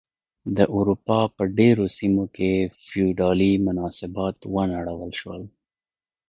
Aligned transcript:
د 0.55 0.59
اروپا 0.75 1.19
په 1.35 1.43
ډېرو 1.59 1.85
سیمو 1.97 2.25
کې 2.35 2.51
فیوډالي 2.85 3.51
مناسبات 3.67 4.37
ونړول 4.53 5.11
شول. 5.19 5.43